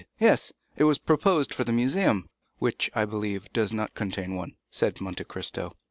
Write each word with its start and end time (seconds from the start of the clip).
"Yes; 0.19 0.51
it 0.77 0.85
was 0.85 0.97
proposed 0.97 1.53
for 1.53 1.63
the 1.63 1.71
Museum." 1.71 2.27
"Which, 2.57 2.89
I 2.95 3.05
believe, 3.05 3.53
does 3.53 3.71
not 3.71 3.93
contain 3.93 4.35
one?" 4.35 4.55
said 4.71 4.99
Monte 4.99 5.25
Cristo. 5.25 5.73